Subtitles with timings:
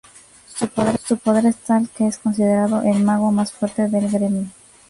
[0.47, 4.47] Su poder es tal que es considerado el mago más fuerte del gremio.